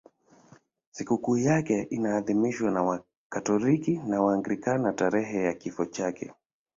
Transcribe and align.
Sikukuu 0.91 1.37
yake 1.37 1.87
huadhimishwa 1.97 2.71
na 2.71 2.83
Wakatoliki 2.83 3.97
na 4.07 4.21
Waanglikana 4.21 4.93
tarehe 4.93 5.43
ya 5.43 5.53
kifo 5.53 5.85
chake. 5.85 6.33